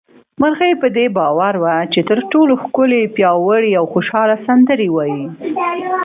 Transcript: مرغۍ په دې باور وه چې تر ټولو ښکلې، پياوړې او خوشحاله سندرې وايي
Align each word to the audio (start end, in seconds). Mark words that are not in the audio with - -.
مرغۍ 0.41 0.73
په 0.81 0.87
دې 0.97 1.05
باور 1.17 1.53
وه 1.63 1.75
چې 1.93 1.99
تر 2.09 2.19
ټولو 2.31 2.53
ښکلې، 2.63 3.01
پياوړې 3.15 3.71
او 3.79 3.85
خوشحاله 3.93 4.35
سندرې 4.45 4.87
وايي 4.95 5.23